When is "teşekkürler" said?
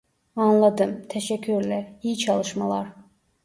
1.09-1.93